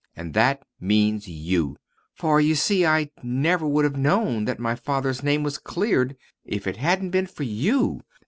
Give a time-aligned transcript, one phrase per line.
[0.15, 1.77] And that means you;
[2.15, 6.65] for you see I never would have known that my father's name was cleared if
[6.65, 8.01] it hadn't been for you.